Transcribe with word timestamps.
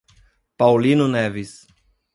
Paulino 0.57 1.05
Neves 1.05 1.69